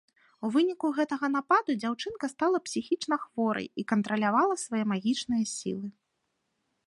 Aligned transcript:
У 0.47 0.49
выніку 0.53 0.87
гэтага 0.99 1.27
нападу 1.35 1.75
дзяўчынка 1.81 2.25
стала 2.33 2.57
псіхічнахворай 2.69 3.67
і 3.83 3.87
кантралявала 3.91 4.55
сваё 4.65 4.83
магічныя 4.95 5.45
сілы. 5.55 5.87